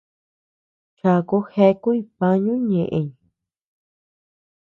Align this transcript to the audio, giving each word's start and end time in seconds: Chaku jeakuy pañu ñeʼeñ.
Chaku 0.97 1.37
jeakuy 1.53 1.99
pañu 2.17 2.53
ñeʼeñ. 2.69 3.07